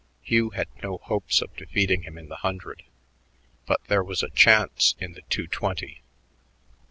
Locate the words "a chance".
4.23-4.95